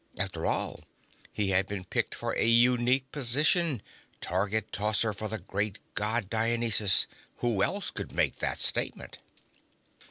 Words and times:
After 0.17 0.47
all, 0.47 0.83
he 1.31 1.49
had 1.51 1.67
been 1.67 1.83
picked 1.85 2.15
for 2.15 2.33
a 2.35 2.43
unique 2.47 3.11
position: 3.11 3.83
target 4.19 4.71
tosser 4.71 5.13
for 5.13 5.27
the 5.27 5.37
great 5.37 5.77
God 5.93 6.27
Dionysus. 6.27 7.05
Who 7.35 7.61
else 7.61 7.91
could 7.91 8.11
make 8.11 8.39
that 8.39 8.57
statement? 8.57 9.19